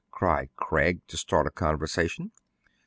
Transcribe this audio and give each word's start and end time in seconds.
"cried 0.11 0.49
Craig, 0.55 1.03
to 1.05 1.15
start 1.15 1.45
a 1.45 1.51
conversation. 1.51 2.31